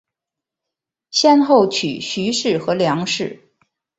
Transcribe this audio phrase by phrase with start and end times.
[1.11, 3.39] 先后娶徐氏和梁氏。